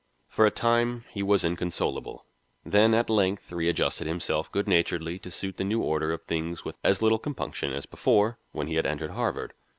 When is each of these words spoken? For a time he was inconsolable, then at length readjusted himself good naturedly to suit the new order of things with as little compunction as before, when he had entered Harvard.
For 0.27 0.47
a 0.47 0.49
time 0.49 1.05
he 1.13 1.21
was 1.21 1.43
inconsolable, 1.45 2.25
then 2.65 2.95
at 2.95 3.07
length 3.07 3.51
readjusted 3.51 4.07
himself 4.07 4.51
good 4.51 4.67
naturedly 4.67 5.19
to 5.19 5.29
suit 5.29 5.57
the 5.57 5.63
new 5.63 5.81
order 5.83 6.11
of 6.11 6.23
things 6.23 6.65
with 6.65 6.79
as 6.83 7.03
little 7.03 7.19
compunction 7.19 7.71
as 7.71 7.85
before, 7.85 8.39
when 8.51 8.65
he 8.65 8.73
had 8.77 8.87
entered 8.87 9.11
Harvard. 9.11 9.53